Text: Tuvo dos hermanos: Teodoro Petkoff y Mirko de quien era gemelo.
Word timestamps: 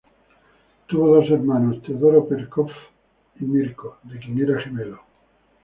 Tuvo 0.87 1.13
dos 1.17 1.29
hermanos: 1.29 1.83
Teodoro 1.83 2.27
Petkoff 2.27 2.71
y 3.39 3.43
Mirko 3.43 3.99
de 4.01 4.17
quien 4.17 4.39
era 4.49 4.59
gemelo. 4.59 4.99